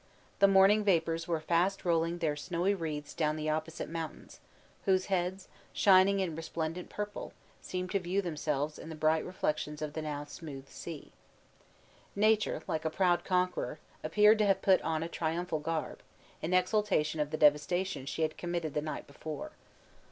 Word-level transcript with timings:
The 0.39 0.47
morning 0.47 0.83
vapors 0.83 1.27
were 1.27 1.39
fast 1.39 1.85
rolling 1.85 2.17
their 2.17 2.35
snowy 2.35 2.73
wreaths 2.73 3.13
down 3.13 3.35
the 3.35 3.51
opposite 3.51 3.87
mountains, 3.87 4.39
whose 4.85 5.05
heads, 5.13 5.47
shining 5.73 6.19
in 6.19 6.35
resplendent 6.35 6.89
purple, 6.89 7.33
seemed 7.61 7.91
to 7.91 7.99
view 7.99 8.19
themselves 8.19 8.79
in 8.79 8.89
the 8.89 8.95
bright 8.95 9.23
reflections 9.23 9.79
of 9.79 9.93
the 9.93 10.01
now 10.01 10.25
smooth 10.25 10.67
sea. 10.67 11.11
Nature, 12.15 12.63
like 12.67 12.83
a 12.83 12.89
proud 12.89 13.23
conqueror, 13.23 13.77
appeared 14.03 14.39
to 14.39 14.45
have 14.47 14.63
put 14.63 14.81
on 14.81 15.03
a 15.03 15.07
triumphal 15.07 15.59
garb, 15.59 16.01
in 16.41 16.51
exultation 16.51 17.19
of 17.19 17.29
the 17.29 17.37
devastation 17.37 18.07
she 18.07 18.23
had 18.23 18.39
committed 18.39 18.73
the 18.73 18.81
night 18.81 19.05
before. 19.05 19.51